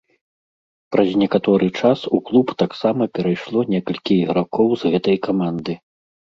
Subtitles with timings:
[0.95, 5.73] Праз некаторы час у клуб таксама перайшло некалькі ігракоў з гэтай каманды.